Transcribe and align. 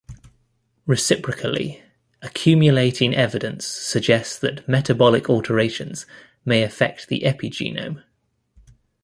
Reciprocally, 0.87 1.83
accumulating 2.23 3.13
evidence 3.13 3.67
suggest 3.67 4.41
that 4.41 4.67
metabolic 4.67 5.29
alterations 5.29 6.07
may 6.43 6.63
affect 6.63 7.07
the 7.07 7.21
epigenome. 7.23 8.01